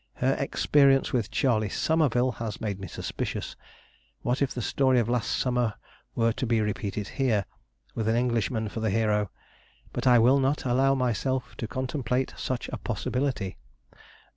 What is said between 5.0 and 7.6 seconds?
last summer were to be repeated here,